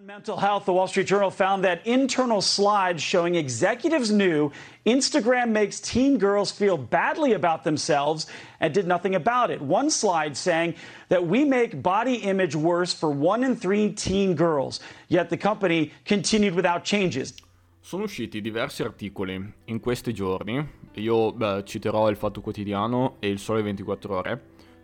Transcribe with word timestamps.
On 0.00 0.06
mental 0.06 0.38
health, 0.38 0.64
the 0.64 0.72
Wall 0.72 0.86
Street 0.86 1.06
Journal 1.06 1.30
found 1.30 1.62
that 1.64 1.86
internal 1.86 2.40
slides 2.40 3.02
showing 3.02 3.34
executives 3.34 4.10
knew 4.10 4.50
Instagram 4.86 5.50
makes 5.50 5.78
teen 5.78 6.16
girls 6.16 6.50
feel 6.50 6.78
badly 6.78 7.34
about 7.34 7.64
themselves 7.64 8.26
and 8.60 8.72
did 8.72 8.86
nothing 8.86 9.14
about 9.14 9.50
it. 9.50 9.60
One 9.60 9.90
slide 9.90 10.38
saying 10.38 10.76
that 11.10 11.26
we 11.26 11.44
make 11.44 11.82
body 11.82 12.14
image 12.14 12.56
worse 12.56 12.94
for 12.94 13.10
one 13.10 13.44
in 13.44 13.56
three 13.56 13.92
teen 13.92 14.34
girls, 14.34 14.80
yet 15.08 15.28
the 15.28 15.36
company 15.36 15.92
continued 16.06 16.54
without 16.54 16.82
changes. 16.82 17.34
Sono 17.82 18.04
usciti 18.04 18.40
diversi 18.40 18.82
articoli 18.82 19.52
in 19.66 19.80
questi 19.80 20.14
giorni, 20.14 20.66
io 20.94 21.32
beh, 21.32 21.64
citerò 21.64 22.08
il 22.08 22.16
Fatto 22.16 22.40
Quotidiano 22.40 23.16
e 23.20 23.28
il 23.28 23.38
Sole 23.38 23.60
24 23.60 24.16
Ore, 24.16 24.40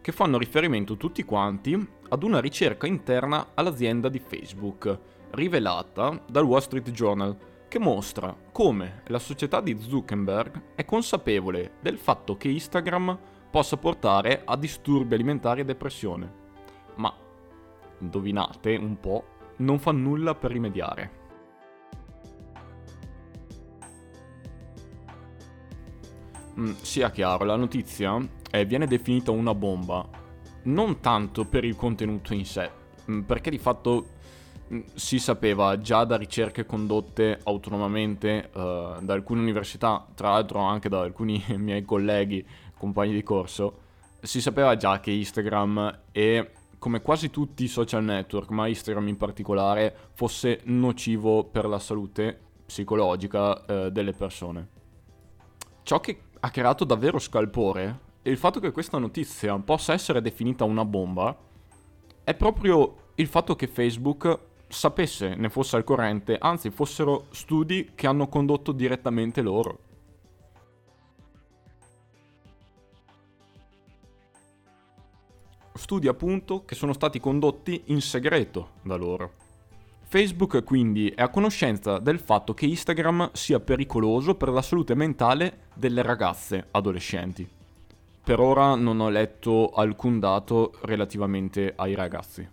che 0.07 0.13
fanno 0.13 0.39
riferimento 0.39 0.97
tutti 0.97 1.25
quanti 1.25 1.75
ad 2.11 2.23
una 2.23 2.39
ricerca 2.39 2.87
interna 2.87 3.49
all'azienda 3.55 4.09
di 4.09 4.21
Facebook, 4.21 4.97
rivelata 5.31 6.23
dal 6.31 6.45
Wall 6.45 6.61
Street 6.61 6.93
Journal, 6.93 7.37
che 7.67 7.81
mostra 7.81 8.33
come 8.53 9.03
la 9.07 9.19
società 9.19 9.61
di 9.61 9.77
Zuckerberg 9.77 10.75
è 10.77 10.85
consapevole 10.85 11.79
del 11.81 11.99
fatto 11.99 12.37
che 12.37 12.47
Instagram 12.47 13.19
possa 13.51 13.79
portare 13.79 14.43
a 14.45 14.57
disturbi 14.57 15.15
alimentari 15.15 15.63
e 15.63 15.65
depressione. 15.65 16.33
Ma, 16.95 17.13
indovinate 17.99 18.77
un 18.77 19.01
po', 19.01 19.25
non 19.57 19.81
fa 19.81 19.91
nulla 19.91 20.37
per 20.37 20.53
rimediare. 20.53 21.11
Mm, 26.61 26.75
sia 26.81 27.11
chiaro, 27.11 27.45
la 27.45 27.57
notizia 27.57 28.17
eh, 28.57 28.65
viene 28.65 28.87
definita 28.87 29.31
una 29.31 29.55
bomba, 29.55 30.09
non 30.65 31.01
tanto 31.01 31.45
per 31.45 31.65
il 31.65 31.77
contenuto 31.77 32.33
in 32.33 32.47
sé, 32.47 32.71
mm, 33.11 33.21
perché 33.21 33.51
di 33.51 33.59
fatto 33.59 34.07
mm, 34.73 34.81
si 34.95 35.19
sapeva 35.19 35.79
già 35.79 36.05
da 36.05 36.17
ricerche 36.17 36.65
condotte 36.65 37.39
autonomamente 37.45 38.51
eh, 38.51 38.97
da 39.01 39.13
alcune 39.13 39.41
università, 39.41 40.07
tra 40.15 40.31
l'altro 40.31 40.61
anche 40.61 40.89
da 40.89 41.01
alcuni 41.01 41.43
miei 41.57 41.85
colleghi, 41.85 42.45
compagni 42.79 43.13
di 43.13 43.23
corso, 43.23 43.81
si 44.23 44.41
sapeva 44.41 44.77
già 44.77 45.01
che 45.01 45.11
Instagram 45.11 46.01
e 46.11 46.51
come 46.79 47.03
quasi 47.03 47.31
tutti 47.31 47.65
i 47.65 47.69
social 47.69 48.05
network, 48.05 48.51
ma 48.51 48.67
Instagram 48.67 49.09
in 49.09 49.17
particolare, 49.17 49.95
fosse 50.13 50.61
nocivo 50.65 51.45
per 51.45 51.67
la 51.67 51.79
salute 51.79 52.39
psicologica 52.65 53.65
eh, 53.65 53.91
delle 53.93 54.13
persone. 54.13 54.69
Ciò 55.83 56.01
che 56.01 56.21
ha 56.41 56.51
creato 56.51 56.85
davvero 56.85 57.19
scalpore 57.19 58.05
e 58.27 58.31
il 58.31 58.39
fatto 58.39 58.59
che 58.59 58.73
questa 58.73 58.99
notizia 58.99 59.57
possa 59.59 59.93
essere 59.93 60.21
definita 60.21 60.65
una 60.65 60.85
bomba 60.85 61.39
è 62.25 62.35
proprio 62.35 63.13
il 63.15 63.29
fatto 63.29 63.55
che 63.55 63.69
Facebook 63.69 64.37
sapesse, 64.67 65.37
ne 65.37 65.49
fosse 65.49 65.77
al 65.77 65.85
corrente, 65.85 66.37
anzi 66.37 66.71
fossero 66.71 67.27
studi 67.31 67.93
che 67.95 68.09
hanno 68.09 68.27
condotto 68.29 68.73
direttamente 68.73 69.43
loro. 69.43 69.79
Studi 75.75 76.09
appunto 76.09 76.65
che 76.65 76.75
sono 76.75 76.95
stati 76.95 77.21
condotti 77.21 77.81
in 77.87 78.01
segreto 78.01 78.71
da 78.83 78.97
loro. 78.97 79.35
Facebook 80.03 80.65
quindi 80.65 81.11
è 81.11 81.23
a 81.23 81.29
conoscenza 81.29 82.01
del 82.01 82.19
fatto 82.19 82.55
che 82.55 82.67
Instagram 82.67 83.31
sia 83.35 83.61
pericoloso 83.61 84.35
per 84.35 84.49
la 84.49 84.63
salute 84.63 84.97
mentale 84.97 85.69
delle 85.75 86.03
ragazze 86.03 86.67
adolescenti. 86.73 87.55
Per 88.27 88.41
ora 88.41 88.75
non 88.75 88.99
ho 88.99 89.09
letto 89.09 89.71
alcun 89.71 90.19
dato 90.19 90.73
relativamente 90.81 91.75
ai 91.77 91.95
ragazzi. 91.95 92.45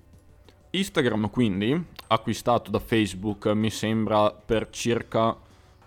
Instagram 0.69 1.31
quindi, 1.31 1.85
acquistato 2.09 2.69
da 2.69 2.77
Facebook 2.77 3.47
mi 3.47 3.71
sembra 3.71 4.31
per 4.31 4.69
circa 4.69 5.35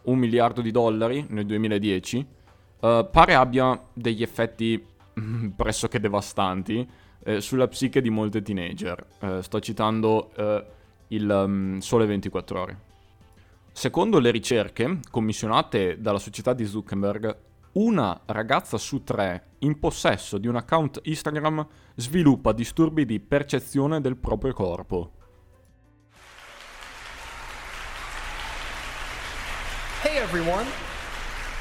un 0.02 0.18
miliardo 0.18 0.60
di 0.60 0.72
dollari 0.72 1.24
nel 1.28 1.46
2010, 1.46 2.26
eh, 2.80 3.08
pare 3.08 3.34
abbia 3.36 3.80
degli 3.92 4.24
effetti 4.24 4.84
pressoché 5.54 6.00
devastanti 6.00 6.84
eh, 7.22 7.40
sulla 7.40 7.68
psiche 7.68 8.00
di 8.00 8.10
molte 8.10 8.42
teenager. 8.42 9.06
Eh, 9.20 9.40
sto 9.40 9.60
citando 9.60 10.32
eh, 10.34 10.64
il 11.10 11.30
um, 11.30 11.78
Sole 11.78 12.06
24 12.06 12.60
ore. 12.60 12.80
Secondo 13.70 14.18
le 14.18 14.32
ricerche 14.32 14.98
commissionate 15.12 16.00
dalla 16.00 16.18
società 16.18 16.54
di 16.54 16.66
Zuckerberg, 16.66 17.36
una 17.76 18.18
ragazza 18.26 18.78
su 18.78 19.04
tre 19.04 19.48
in 19.58 19.78
possesso 19.78 20.38
di 20.38 20.46
un 20.46 20.56
account 20.56 21.00
Instagram 21.02 21.66
sviluppa 21.94 22.52
disturbi 22.52 23.04
di 23.04 23.20
percezione 23.20 24.00
del 24.00 24.16
proprio 24.16 24.54
corpo. 24.54 25.12
Hey 30.02 30.16
everyone! 30.16 30.64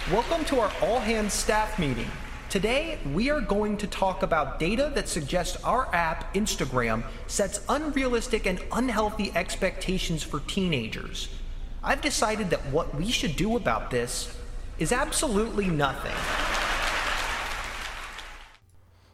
Welcome 0.10 0.46
to 0.46 0.60
our 0.60 0.72
all 0.82 1.00
hands 1.00 1.34
staff 1.34 1.78
meeting. 1.78 2.10
Today, 2.48 3.00
we 3.12 3.30
are 3.30 3.42
going 3.42 3.76
to 3.78 3.88
talk 3.88 4.24
about 4.24 4.60
data 4.60 4.90
that 4.94 5.10
suggests 5.10 5.62
our 5.64 5.90
app, 5.94 6.34
Instagram, 6.34 7.04
sets 7.26 7.60
unrealistic 7.68 8.46
and 8.46 8.62
unhealthy 8.72 9.32
expectations 9.36 10.24
for 10.24 10.40
teenagers. 10.48 11.28
I've 11.84 12.02
decided 12.02 12.50
that 12.52 12.62
what 12.72 12.96
we 12.96 13.12
should 13.12 13.36
do 13.36 13.58
about 13.58 13.90
this 13.90 14.30
is 14.78 14.92
absolutely 14.92 15.68
nothing. 15.68 16.14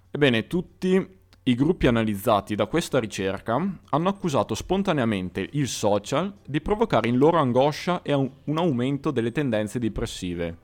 Ebbene, 0.09 0.47
tutti 0.47 1.19
i 1.43 1.55
gruppi 1.55 1.87
analizzati 1.87 2.55
da 2.55 2.65
questa 2.65 2.99
ricerca 2.99 3.53
hanno 3.89 4.09
accusato 4.09 4.55
spontaneamente 4.55 5.47
il 5.53 5.67
social 5.67 6.33
di 6.45 6.61
provocare 6.61 7.07
in 7.07 7.17
loro 7.17 7.37
angoscia 7.37 8.01
e 8.01 8.13
un 8.13 8.57
aumento 8.57 9.11
delle 9.11 9.31
tendenze 9.31 9.79
depressive. 9.79 10.57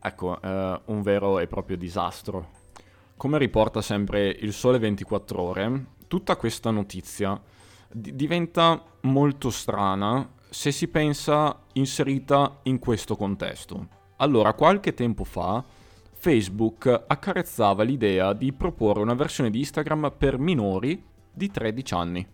Ecco, 0.00 0.40
eh, 0.40 0.80
un 0.86 1.02
vero 1.02 1.38
e 1.38 1.46
proprio 1.46 1.76
disastro. 1.76 2.58
Come 3.16 3.38
riporta 3.38 3.82
sempre 3.82 4.28
il 4.28 4.52
Sole 4.52 4.78
24 4.78 5.42
ore, 5.42 5.84
tutta 6.06 6.36
questa 6.36 6.70
notizia 6.70 7.38
d- 7.88 8.12
diventa 8.12 8.82
molto 9.02 9.50
strana 9.50 10.26
se 10.50 10.72
si 10.72 10.88
pensa 10.88 11.64
inserita 11.74 12.58
in 12.64 12.78
questo 12.78 13.16
contesto. 13.16 13.98
Allora, 14.16 14.52
qualche 14.52 14.92
tempo 14.92 15.24
fa 15.24 15.64
Facebook 16.12 17.04
accarezzava 17.06 17.82
l'idea 17.82 18.34
di 18.34 18.52
proporre 18.52 19.00
una 19.00 19.14
versione 19.14 19.48
di 19.48 19.60
Instagram 19.60 20.12
per 20.18 20.38
minori 20.38 21.02
di 21.32 21.50
13 21.50 21.94
anni. 21.94 22.26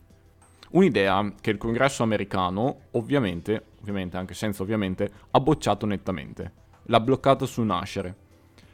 Un'idea 0.71 1.34
che 1.41 1.50
il 1.50 1.59
congresso 1.59 2.03
americano, 2.03 2.81
ovviamente, 2.93 3.66
ovviamente 3.81 4.16
anche 4.16 4.34
senza 4.34 4.62
ovviamente, 4.62 5.09
ha 5.31 5.38
bocciato 5.38 5.87
nettamente. 5.87 6.53
L'ha 6.84 7.00
bloccato 7.00 7.47
sul 7.47 7.66
nascere. 7.66 8.16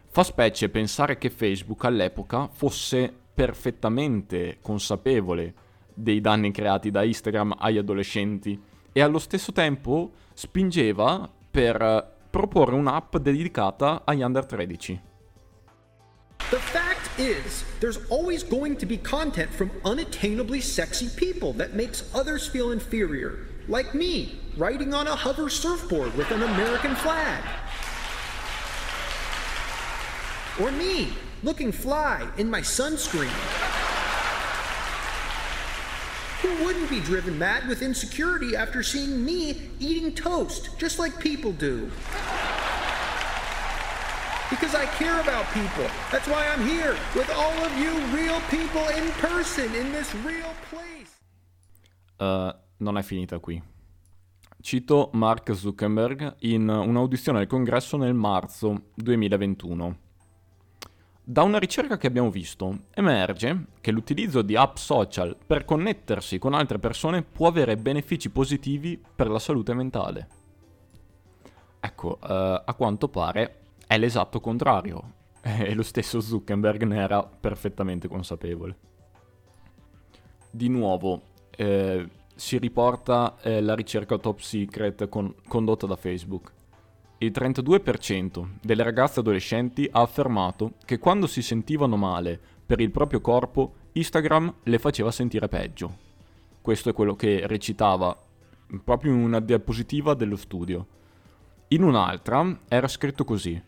Fa 0.07 0.23
specie 0.23 0.71
pensare 0.71 1.19
che 1.19 1.29
Facebook 1.29 1.85
all'epoca 1.85 2.49
fosse 2.49 3.13
perfettamente 3.35 4.59
consapevole 4.63 5.55
dei 5.93 6.21
danni 6.21 6.51
creati 6.53 6.91
da 6.91 7.03
Instagram 7.03 7.57
agli 7.59 7.79
adolescenti 7.79 8.59
e 8.93 9.01
allo 9.01 9.19
stesso 9.19 9.53
tempo 9.53 10.13
spingeva 10.35 11.31
per 11.51 12.11
proporre 12.31 12.75
un'app 12.75 13.17
dedicata 13.17 14.03
agli 14.05 14.23
under 14.23 14.45
13. 14.45 15.11
The 16.51 16.59
fact 16.59 17.19
is, 17.19 17.65
there's 17.81 17.99
always 18.11 18.43
going 18.43 18.77
to 18.77 18.87
be 18.87 18.99
content 18.99 19.51
from 19.51 19.71
unattainably 19.85 20.61
sexy 20.61 21.09
people 21.09 21.53
that 21.55 21.75
makes 21.75 22.05
others 22.15 22.47
feel 22.47 22.73
inferior, 22.73 23.47
like 23.69 23.95
me, 23.95 24.41
riding 24.57 24.93
on 24.93 25.07
a 25.07 25.15
hover 25.15 25.49
surfboard 25.49 26.15
with 26.17 26.31
an 26.31 26.43
American 26.43 26.95
flag. 26.97 27.43
Or 30.61 30.71
me, 30.73 31.13
looking 31.43 31.73
fly 31.73 32.29
in 32.37 32.51
my 32.51 32.61
sunscreen. 32.61 33.33
Wouldn't 36.65 36.89
be 36.89 37.01
driven 37.01 37.39
mad 37.39 37.67
with 37.69 37.83
insecurity 37.83 38.57
after 38.57 38.83
seeing 38.83 39.25
me 39.25 39.71
eating 39.81 40.13
toast, 40.15 40.71
just 40.79 40.99
like 40.99 41.19
people 41.19 41.53
do? 41.53 41.91
Because 44.51 44.75
I 44.75 44.87
care 44.99 45.19
about 45.21 45.47
people. 45.53 45.89
That's 46.11 46.29
why 46.29 46.47
I'm 46.47 46.65
here 46.67 46.95
with 47.15 47.31
all 47.31 47.57
of 47.65 47.73
you 47.79 47.91
real 48.15 48.41
people 48.51 48.87
in 48.97 49.11
person 49.13 49.75
in 49.75 49.93
this 49.93 50.15
real 50.25 50.53
place. 50.71 51.21
Uh, 52.19 52.53
non 52.79 52.99
è 52.99 53.03
finita 53.03 53.39
qui. 53.39 53.61
Cito 54.61 55.11
Mark 55.15 55.55
Zuckerberg 55.55 56.37
in 56.41 56.69
un'audizione 56.69 57.41
al 57.41 57.47
congresso 57.47 57.97
nel 57.97 58.15
marzo 58.15 58.91
2021. 58.95 59.97
Da 61.25 61.43
una 61.43 61.59
ricerca 61.59 61.99
che 61.99 62.09
abbiamo 62.09 62.31
visto, 62.31 62.87
emerge 62.95 63.67
che 63.81 63.93
l'utilizzo 63.93 64.43
di 64.43 64.57
app 64.57 64.75
social 64.75 65.37
per 65.47 65.65
connettersi 65.65 66.39
con 66.39 66.53
altre 66.53 66.81
persone 66.81 67.23
può 67.23 67.47
avere 67.47 67.77
benefici 67.77 68.29
positivi 68.29 69.01
per 69.15 69.29
la 69.29 69.39
salute 69.39 69.73
mentale. 69.73 70.29
Ecco, 71.79 72.19
uh, 72.21 72.27
a 72.65 72.75
quanto 72.77 73.09
pare 73.09 73.61
è 73.87 73.99
l'esatto 73.99 74.41
contrario, 74.41 75.21
e 75.43 75.75
lo 75.75 75.85
stesso 75.85 76.21
Zuckerberg 76.21 76.83
ne 76.83 77.01
era 77.01 77.23
perfettamente 77.23 78.09
consapevole. 78.09 78.77
Di 80.51 80.69
nuovo, 80.69 81.23
eh, 81.57 82.09
si 82.35 82.59
riporta 82.59 83.37
eh, 83.43 83.61
la 83.61 83.75
ricerca 83.75 84.19
top 84.19 84.41
secret 84.41 85.09
con- 85.09 85.35
condotta 85.47 85.87
da 85.87 85.97
Facebook. 85.97 86.53
Il 87.23 87.31
32% 87.33 88.49
delle 88.61 88.83
ragazze 88.83 89.21
adolescenti 89.21 89.89
ha 89.93 90.01
affermato 90.01 90.73
che 90.85 90.99
quando 90.99 91.29
si 91.29 91.41
sentivano 91.41 91.97
male 91.97 92.37
per 92.67 92.81
il 92.81 92.91
proprio 92.91 93.21
corpo, 93.21 93.75
Instagram 93.93 94.53
le 94.65 94.79
faceva 94.81 95.13
sentire 95.13 95.47
peggio. 95.47 95.99
Questo 96.61 96.89
è 96.89 96.93
quello 96.93 97.15
che 97.15 97.47
recitava 97.47 98.21
proprio 98.83 99.13
in 99.13 99.21
una 99.21 99.39
diapositiva 99.39 100.15
dello 100.15 100.35
studio. 100.35 100.85
In 101.69 101.85
un'altra 101.85 102.59
era 102.67 102.89
scritto 102.89 103.23
così. 103.23 103.63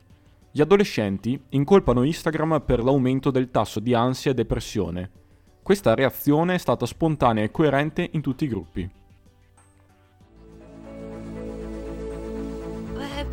Gli 0.51 0.61
adolescenti 0.61 1.41
incolpano 1.51 2.03
Instagram 2.03 2.61
per 2.61 2.83
l'aumento 2.83 3.31
del 3.31 3.53
tasso 3.53 3.79
di 3.79 3.95
ansia 3.95 4.33
e 4.33 4.35
depressione. 4.35 5.11
Questa 5.63 5.95
reazione 5.95 6.55
è 6.55 6.59
stata 6.59 6.87
spontanea 6.87 7.45
e 7.45 7.53
coerente 7.53 8.09
in 8.15 8.21
tutti 8.21 8.47
i 8.47 8.49
gruppi. 8.49 8.91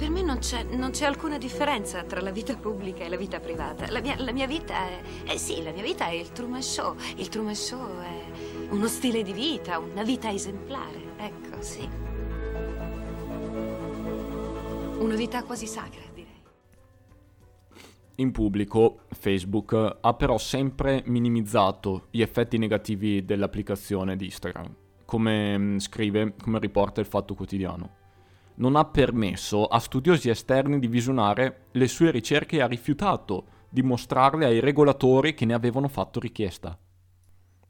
Per 0.01 0.09
me 0.09 0.24
non 0.24 0.39
c'è, 0.39 1.06
alcuna 1.06 1.38
differenza 1.38 2.03
tra 2.03 2.21
la 2.21 2.31
vita 2.31 2.56
pubblica 2.56 3.03
e 3.03 3.09
la 3.09 3.18
vita 3.18 3.39
privata. 3.39 3.86
La 3.92 4.01
mia, 4.01 4.15
la 4.18 4.31
mia 4.31 4.48
vita 4.48 4.74
è... 4.74 5.00
Eh 5.25 5.38
sì, 5.38 5.62
la 5.62 5.71
mia 5.71 5.83
vita 5.83 6.07
è 6.07 6.13
il 6.13 6.31
Truman 6.31 6.63
Show. 6.63 6.95
Il 7.18 7.30
Truman 7.30 7.53
Show 7.53 8.00
è 8.00 8.24
uno 8.71 8.88
stile 8.88 9.21
di 9.21 9.31
vita, 9.31 9.77
una 9.77 10.01
vita 10.01 10.31
esemplare. 10.31 11.13
Ecco, 11.18 11.62
sì. 11.62 11.88
Una 14.98 15.15
vita 15.15 15.44
quasi 15.44 15.68
sacra, 15.68 16.01
direi. 16.12 16.42
In 18.15 18.31
pubblico, 18.31 19.01
Facebook 19.09 19.98
ha 20.01 20.13
però 20.15 20.39
sempre 20.39 21.03
minimizzato 21.06 22.07
gli 22.09 22.24
effetti 22.24 22.57
negativi 22.57 23.24
dell'applicazione 23.24 24.15
di 24.15 24.25
Instagram, 24.25 24.75
come 25.06 25.57
mm, 25.59 25.77
scrive, 25.77 26.33
come 26.42 26.57
riporta 26.57 27.01
il 27.01 27.06
Fatto 27.06 27.36
Quotidiano. 27.36 28.00
Non 28.56 28.75
ha 28.75 28.86
permesso 28.86 29.65
a 29.65 29.80
studiosi 29.80 30.30
esterni 30.30 30.80
di 30.80 30.88
visionare 30.88 31.65
le 31.71 31.88
sue 31.88 32.12
ricerche 32.12 32.57
e 32.57 32.62
ha 32.62 32.68
rifiutato 32.68 33.45
di 33.69 33.81
mostrarle 33.81 34.45
ai 34.45 34.59
regolatori 34.59 35.33
che 35.33 35.45
ne 35.45 35.53
avevano 35.53 35.88
fatto 35.88 36.19
richiesta. 36.19 36.77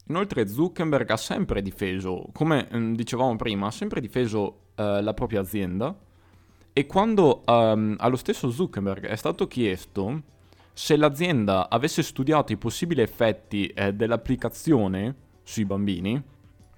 Inoltre 0.08 0.48
Zuckerberg 0.48 1.10
ha 1.12 1.18
sempre 1.18 1.62
difeso, 1.62 2.26
come 2.34 2.68
mm, 2.74 2.96
dicevamo 2.96 3.36
prima, 3.36 3.68
ha 3.68 3.72
sempre 3.72 4.02
difeso 4.02 4.72
eh, 4.76 5.02
la 5.02 5.14
propria 5.14 5.40
azienda 5.40 5.96
e 6.74 6.86
quando 6.86 7.44
um, 7.46 7.96
allo 7.98 8.16
stesso 8.16 8.50
Zuckerberg 8.50 9.06
è 9.06 9.16
stato 9.16 9.48
chiesto 9.48 10.24
se 10.74 10.96
l'azienda 10.96 11.70
avesse 11.70 12.02
studiato 12.02 12.54
i 12.54 12.58
possibili 12.58 13.02
effetti 13.02 13.68
eh, 13.68 13.94
dell'applicazione 13.94 15.16
sui 15.44 15.66
bambini 15.66 16.22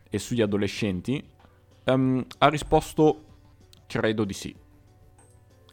e 0.10 0.20
sugli 0.20 0.42
adolescenti, 0.42 1.24
um, 1.86 2.26
ha 2.40 2.48
risposto 2.50 3.24
credo 4.00 4.24
di 4.24 4.34
sì. 4.34 4.56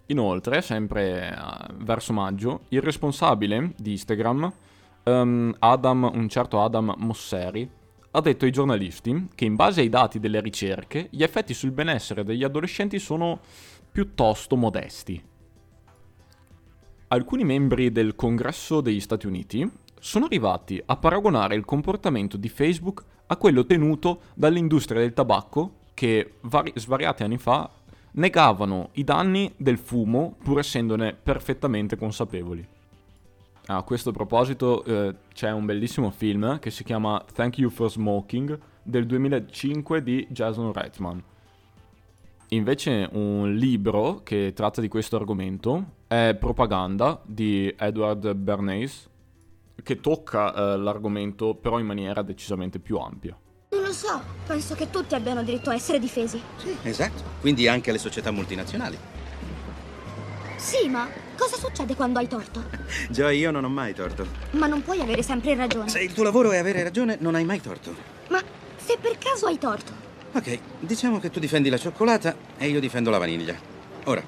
Inoltre, 0.07 0.61
sempre 0.61 1.35
uh, 1.35 1.75
verso 1.85 2.13
maggio, 2.13 2.63
il 2.69 2.83
responsabile 2.83 3.73
di 3.77 3.93
Instagram 3.93 4.53
um, 5.05 5.55
Adam, 5.59 6.11
un 6.13 6.29
certo 6.29 6.63
Adam 6.63 6.95
Mosseri, 6.99 7.69
ha 8.13 8.21
detto 8.21 8.45
ai 8.45 8.51
giornalisti 8.51 9.29
che 9.35 9.45
in 9.45 9.55
base 9.55 9.81
ai 9.81 9.89
dati 9.89 10.19
delle 10.19 10.41
ricerche 10.41 11.09
gli 11.11 11.23
effetti 11.23 11.55
sul 11.55 11.71
benessere 11.71 12.25
degli 12.25 12.43
adolescenti 12.43 12.99
sono 12.99 13.39
piuttosto 13.91 14.57
modesti. 14.57 15.23
Alcuni 17.09 17.45
membri 17.45 17.91
del 17.91 18.15
Congresso 18.15 18.81
degli 18.81 19.01
Stati 19.01 19.27
Uniti 19.27 19.69
sono 19.99 20.27
arrivati 20.27 20.81
a 20.85 20.97
paragonare 20.97 21.55
il 21.55 21.65
comportamento 21.65 22.37
di 22.37 22.49
Facebook 22.49 23.05
a 23.27 23.37
quello 23.37 23.65
tenuto 23.65 24.23
dall'industria 24.35 25.01
del 25.01 25.13
tabacco 25.13 25.79
che 25.95 26.35
vari- 26.43 26.73
svariati 26.75 27.23
anni 27.23 27.37
fa 27.37 27.69
negavano 28.13 28.91
i 28.93 29.05
danni 29.05 29.53
del 29.57 29.79
fumo 29.79 30.37
pur 30.43 30.59
essendone 30.59 31.15
perfettamente 31.15 31.97
consapevoli. 31.97 32.67
A 33.67 33.83
questo 33.83 34.11
proposito 34.11 34.83
eh, 34.85 35.15
c'è 35.33 35.53
un 35.53 35.65
bellissimo 35.65 36.11
film 36.11 36.59
che 36.59 36.71
si 36.71 36.83
chiama 36.83 37.23
Thank 37.33 37.59
You 37.59 37.71
for 37.71 37.91
Smoking 37.91 38.59
del 38.83 39.07
2005 39.07 40.03
di 40.03 40.27
Jason 40.29 40.73
Reitman. 40.73 41.23
Invece 42.49 43.09
un 43.13 43.55
libro 43.55 44.23
che 44.25 44.53
tratta 44.55 44.81
di 44.81 44.89
questo 44.89 45.15
argomento 45.15 45.99
è 46.09 46.37
Propaganda 46.39 47.21
di 47.25 47.73
Edward 47.79 48.35
Bernays 48.35 49.09
che 49.83 50.01
tocca 50.01 50.53
eh, 50.53 50.77
l'argomento 50.77 51.55
però 51.55 51.79
in 51.79 51.87
maniera 51.87 52.23
decisamente 52.23 52.81
più 52.81 52.97
ampia. 52.97 53.39
Lo 53.91 53.97
so, 53.97 54.23
penso 54.47 54.77
che 54.77 54.89
tutti 54.89 55.17
abbiano 55.17 55.43
diritto 55.43 55.71
a 55.71 55.75
essere 55.75 55.99
difesi. 55.99 56.41
Sì, 56.59 56.77
esatto. 56.85 57.25
Quindi 57.41 57.67
anche 57.67 57.91
le 57.91 57.99
società 57.99 58.31
multinazionali. 58.31 58.97
Sì, 60.55 60.89
ma 60.89 61.09
cosa 61.37 61.57
succede 61.57 61.97
quando 61.97 62.21
hai 62.21 62.29
torto? 62.29 62.63
Già, 63.11 63.33
io 63.33 63.51
non 63.51 63.65
ho 63.65 63.69
mai 63.69 63.93
torto. 63.93 64.25
Ma 64.53 64.69
non 64.69 64.85
puoi 64.85 65.01
avere 65.01 65.25
sempre 65.25 65.57
ragione. 65.57 65.89
Se 65.89 66.01
il 66.01 66.13
tuo 66.13 66.23
lavoro 66.23 66.53
è 66.53 66.59
avere 66.59 66.85
ragione, 66.85 67.17
non 67.19 67.35
hai 67.35 67.45
mai 67.45 67.61
torto. 67.61 67.93
Ma 68.29 68.41
se 68.77 68.97
per 69.01 69.19
caso 69.19 69.47
hai 69.47 69.59
torto? 69.59 69.93
Ok, 70.35 70.61
diciamo 70.79 71.19
che 71.19 71.31
tu 71.31 71.41
difendi 71.41 71.69
la 71.69 71.77
cioccolata 71.77 72.37
e 72.59 72.69
io 72.69 72.79
difendo 72.79 73.11
la 73.11 73.19
vaniglia. 73.19 73.57
Ora, 74.05 74.23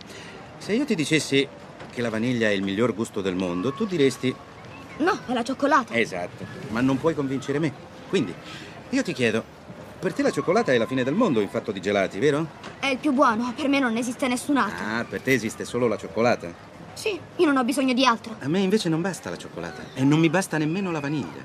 se 0.59 0.73
io 0.73 0.85
ti 0.85 0.97
dicessi 0.97 1.47
che 1.88 2.03
la 2.03 2.11
vaniglia 2.11 2.49
è 2.49 2.53
il 2.53 2.64
miglior 2.64 2.97
gusto 2.97 3.20
del 3.20 3.37
mondo, 3.37 3.73
tu 3.73 3.87
diresti... 3.87 4.35
No, 4.97 5.20
è 5.25 5.32
la 5.32 5.44
cioccolata. 5.44 5.94
Esatto, 5.94 6.44
ma 6.70 6.81
non 6.81 6.99
puoi 6.99 7.14
convincere 7.14 7.61
me. 7.61 7.73
Quindi, 8.09 8.35
io 8.93 9.03
ti 9.03 9.15
chiedo, 9.15 9.43
per 9.99 10.12
te 10.12 10.21
la 10.21 10.31
cioccolata 10.31 10.71
è 10.71 10.77
la 10.77 10.87
fine 10.87 11.03
del 11.03 11.15
mondo 11.15 11.41
in 11.41 11.49
fatto 11.49 11.73
di 11.73 11.81
gelati, 11.81 12.19
vero? 12.19 12.47
È 12.79 12.89
il 12.89 12.99
più 12.99 13.12
buono, 13.12 13.55
per 13.56 13.67
me 13.67 13.79
non 13.79 13.97
esiste 13.97 14.29
nessun 14.29 14.59
altro. 14.59 14.85
Ah, 14.85 15.05
per 15.05 15.23
te 15.23 15.33
esiste 15.33 15.65
solo 15.65 15.89
la 15.89 15.97
cioccolata? 15.97 16.53
Sì, 16.93 17.19
io 17.37 17.47
non 17.47 17.56
ho 17.56 17.65
bisogno 17.65 17.94
di 17.94 18.05
altro. 18.05 18.37
A 18.41 18.49
me 18.49 18.59
invece 18.59 18.91
non 18.91 19.00
basta 19.00 19.31
la 19.31 19.39
cioccolata 19.39 19.83
e 19.94 20.05
non 20.05 20.19
mi 20.21 20.29
basta 20.29 20.59
nemmeno 20.59 20.91
la 20.91 21.00
vaniglia. 21.00 21.43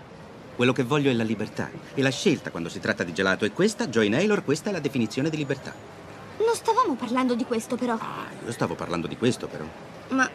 Quello 0.58 0.74
che 0.74 0.84
voglio 0.84 1.10
è 1.10 1.14
la 1.14 1.24
libertà 1.24 1.70
e 1.94 2.02
la 2.02 2.10
scelta 2.10 2.52
quando 2.52 2.68
si 2.68 2.82
tratta 2.82 3.06
di 3.06 3.14
gelato 3.14 3.46
e 3.46 3.52
questa, 3.52 3.88
Joy 3.88 4.10
Naylor, 4.10 4.44
questa 4.44 4.70
è 4.70 4.74
la 4.74 4.80
definizione 4.80 5.30
di 5.30 5.38
libertà. 5.38 5.74
Non 6.40 6.54
stavamo 6.54 6.96
parlando 6.96 7.34
di 7.34 7.46
questo 7.46 7.78
però. 7.78 7.94
Ah, 7.94 8.26
io 8.46 8.52
stavo 8.52 8.76
parlando 8.76 9.08
di 9.08 9.16
questo 9.16 9.48
però. 9.48 9.64
Ma 10.10 10.30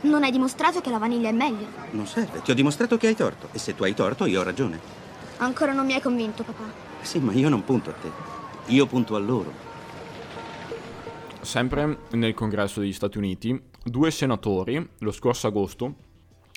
non 0.00 0.24
hai 0.24 0.32
dimostrato 0.32 0.80
che 0.80 0.90
la 0.90 0.98
vaniglia 0.98 1.28
è 1.28 1.32
meglio. 1.32 1.66
Non 1.90 2.08
serve, 2.08 2.42
ti 2.42 2.50
ho 2.50 2.54
dimostrato 2.54 2.96
che 2.96 3.06
hai 3.06 3.14
torto 3.14 3.50
e 3.52 3.58
se 3.60 3.76
tu 3.76 3.84
hai 3.84 3.94
torto 3.94 4.26
io 4.26 4.40
ho 4.40 4.44
ragione. 4.44 5.09
Ancora 5.40 5.72
non 5.72 5.86
mi 5.86 5.94
hai 5.94 6.02
convinto, 6.02 6.42
papà. 6.42 6.64
Sì, 7.00 7.18
ma 7.18 7.32
io 7.32 7.48
non 7.48 7.64
punto 7.64 7.88
a 7.88 7.94
te. 7.94 8.10
Io 8.66 8.84
punto 8.86 9.16
a 9.16 9.18
loro. 9.18 9.50
Sempre 11.40 12.00
nel 12.10 12.34
congresso 12.34 12.80
degli 12.80 12.92
Stati 12.92 13.16
Uniti, 13.16 13.58
due 13.82 14.10
senatori, 14.10 14.86
lo 14.98 15.10
scorso 15.10 15.46
agosto, 15.46 15.94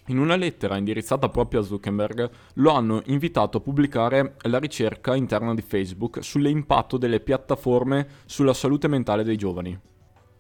in 0.08 0.20
una 0.20 0.36
lettera 0.36 0.76
indirizzata 0.76 1.30
proprio 1.30 1.62
a 1.62 1.64
Zuckerberg, 1.64 2.30
lo 2.56 2.72
hanno 2.72 3.02
invitato 3.06 3.60
a 3.60 3.62
pubblicare 3.62 4.36
la 4.42 4.60
ricerca 4.60 5.16
interna 5.16 5.54
di 5.54 5.62
Facebook 5.62 6.22
sull'impatto 6.22 6.98
delle 6.98 7.22
piattaforme 7.22 8.06
sulla 8.26 8.54
salute 8.54 8.90
mentale 8.90 9.24
dei 9.24 9.38
giovani. 9.38 9.80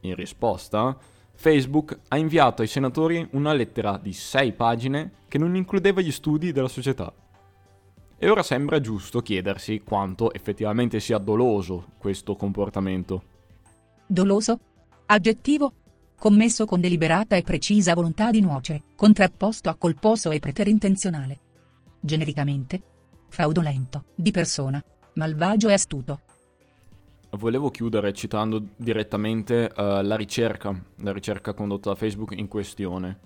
In 0.01 0.15
risposta, 0.15 0.97
Facebook 1.33 1.97
ha 2.09 2.17
inviato 2.17 2.61
ai 2.61 2.67
senatori 2.67 3.25
una 3.31 3.53
lettera 3.53 3.97
di 3.97 4.11
sei 4.11 4.51
pagine 4.51 5.13
che 5.29 5.37
non 5.37 5.55
includeva 5.55 6.01
gli 6.01 6.11
studi 6.11 6.51
della 6.51 6.67
società. 6.67 7.13
E 8.23 8.29
ora 8.29 8.41
sembra 8.41 8.79
giusto 8.79 9.19
chiedersi 9.19 9.81
quanto 9.83 10.33
effettivamente 10.33 11.01
sia 11.01 11.17
doloso 11.17 11.87
questo 11.97 12.37
comportamento. 12.37 13.23
Doloso? 14.07 14.59
Aggettivo? 15.07 15.73
Commesso 16.17 16.63
con 16.63 16.79
deliberata 16.79 17.35
e 17.35 17.41
precisa 17.41 17.93
volontà 17.93 18.31
di 18.31 18.39
nuocere, 18.39 18.81
contrapposto 18.95 19.67
a 19.67 19.75
colposo 19.75 20.31
e 20.31 20.39
preterintenzionale. 20.39 21.39
Genericamente? 21.99 22.81
Fraudolento, 23.27 24.05
di 24.15 24.31
persona, 24.31 24.81
malvagio 25.15 25.67
e 25.67 25.73
astuto. 25.73 26.21
Volevo 27.31 27.71
chiudere 27.71 28.13
citando 28.13 28.63
direttamente 28.77 29.69
uh, 29.75 29.99
la 30.01 30.15
ricerca, 30.15 30.73
la 30.99 31.11
ricerca 31.11 31.53
condotta 31.53 31.89
da 31.89 31.95
Facebook 31.97 32.31
in 32.37 32.47
questione. 32.47 33.19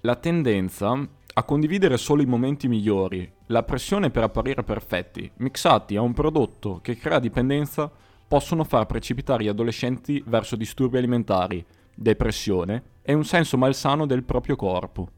La 0.00 0.16
tendenza 0.16 1.18
a 1.32 1.44
condividere 1.44 1.96
solo 1.96 2.22
i 2.22 2.26
momenti 2.26 2.66
migliori, 2.66 3.30
la 3.46 3.62
pressione 3.62 4.10
per 4.10 4.24
apparire 4.24 4.64
perfetti, 4.64 5.30
mixati 5.36 5.94
a 5.94 6.00
un 6.00 6.12
prodotto 6.12 6.80
che 6.82 6.96
crea 6.96 7.20
dipendenza, 7.20 7.90
possono 8.26 8.64
far 8.64 8.86
precipitare 8.86 9.44
gli 9.44 9.48
adolescenti 9.48 10.22
verso 10.26 10.56
disturbi 10.56 10.98
alimentari, 10.98 11.64
depressione 11.94 12.82
e 13.02 13.12
un 13.12 13.24
senso 13.24 13.56
malsano 13.56 14.06
del 14.06 14.24
proprio 14.24 14.56
corpo. 14.56 15.08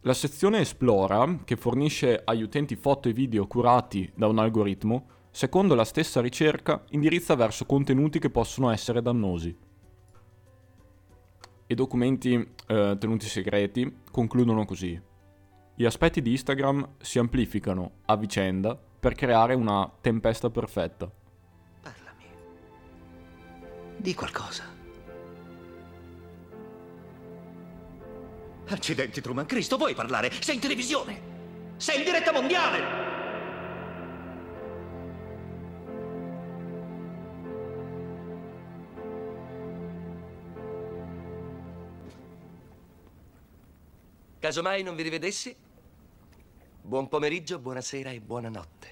La 0.00 0.14
sezione 0.14 0.58
Esplora, 0.58 1.38
che 1.44 1.56
fornisce 1.56 2.20
agli 2.24 2.42
utenti 2.42 2.74
foto 2.74 3.08
e 3.08 3.12
video 3.12 3.46
curati 3.46 4.10
da 4.16 4.26
un 4.26 4.40
algoritmo, 4.40 5.06
secondo 5.30 5.76
la 5.76 5.84
stessa 5.84 6.20
ricerca 6.20 6.82
indirizza 6.90 7.36
verso 7.36 7.66
contenuti 7.66 8.18
che 8.18 8.30
possono 8.30 8.70
essere 8.70 9.00
dannosi. 9.00 9.56
I 11.72 11.74
documenti 11.74 12.34
eh, 12.66 12.96
tenuti 13.00 13.26
segreti 13.26 14.00
concludono 14.10 14.66
così. 14.66 15.00
Gli 15.74 15.86
aspetti 15.86 16.20
di 16.20 16.32
Instagram 16.32 16.96
si 17.00 17.18
amplificano 17.18 18.00
a 18.04 18.16
vicenda 18.16 18.76
per 18.76 19.14
creare 19.14 19.54
una 19.54 19.90
tempesta 20.02 20.50
perfetta. 20.50 21.10
Parlami. 21.80 22.24
Di 23.96 24.14
qualcosa. 24.14 24.64
Accidenti, 28.68 29.22
Truman. 29.22 29.46
Cristo, 29.46 29.78
vuoi 29.78 29.94
parlare? 29.94 30.30
Sei 30.30 30.56
in 30.56 30.60
televisione! 30.60 31.20
Sei 31.76 31.96
in 31.96 32.04
diretta 32.04 32.32
mondiale! 32.32 33.11
Casomai 44.42 44.82
non 44.82 44.96
vi 44.96 45.04
rivedessi, 45.04 45.54
buon 46.82 47.06
pomeriggio, 47.06 47.60
buonasera 47.60 48.10
e 48.10 48.20
buonanotte. 48.20 48.90